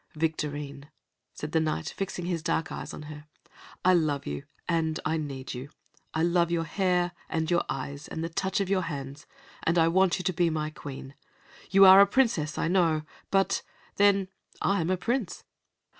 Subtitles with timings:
[0.15, 0.89] "Victorine,"
[1.35, 3.27] said the Knight, fixing his dark eyes on her,
[3.85, 5.69] "I love you, and I need you.
[6.11, 9.27] I love your hair and your eyes and the touch of your hands,
[9.61, 11.13] and I want you to be my queen.
[11.69, 13.61] You are a princess, I know, but
[13.97, 14.29] then
[14.59, 15.43] I am a prince."